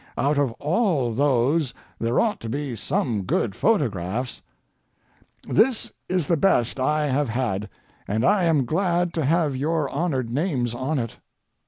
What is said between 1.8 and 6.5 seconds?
there ought to be some good photographs. This is the